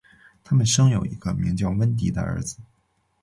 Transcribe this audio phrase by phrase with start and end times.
[0.43, 2.57] 他们生有一个名叫温蒂的儿子。